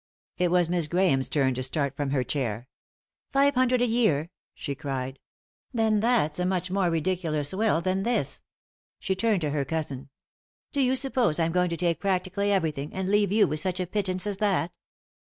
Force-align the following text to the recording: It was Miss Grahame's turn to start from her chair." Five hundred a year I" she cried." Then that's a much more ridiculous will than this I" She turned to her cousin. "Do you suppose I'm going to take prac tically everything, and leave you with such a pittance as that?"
It 0.39 0.49
was 0.49 0.67
Miss 0.67 0.87
Grahame's 0.87 1.29
turn 1.29 1.53
to 1.53 1.61
start 1.61 1.95
from 1.95 2.09
her 2.09 2.23
chair." 2.23 2.67
Five 3.33 3.53
hundred 3.53 3.83
a 3.83 3.85
year 3.85 4.19
I" 4.21 4.29
she 4.55 4.73
cried." 4.73 5.19
Then 5.75 5.99
that's 5.99 6.39
a 6.39 6.45
much 6.47 6.71
more 6.71 6.89
ridiculous 6.89 7.53
will 7.53 7.81
than 7.81 8.01
this 8.01 8.41
I" 8.41 8.47
She 9.05 9.13
turned 9.13 9.41
to 9.41 9.51
her 9.51 9.63
cousin. 9.63 10.09
"Do 10.73 10.81
you 10.81 10.95
suppose 10.95 11.39
I'm 11.39 11.51
going 11.51 11.69
to 11.69 11.77
take 11.77 11.99
prac 11.99 12.23
tically 12.23 12.49
everything, 12.49 12.91
and 12.95 13.11
leave 13.11 13.31
you 13.31 13.47
with 13.47 13.59
such 13.59 13.79
a 13.79 13.85
pittance 13.85 14.25
as 14.25 14.37
that?" 14.37 14.71